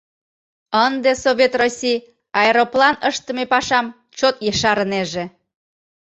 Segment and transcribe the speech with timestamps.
[0.85, 1.99] Ынде Совет Россий
[2.41, 3.85] аэроплан ыштыме пашам
[4.17, 5.25] чот ешарынеже.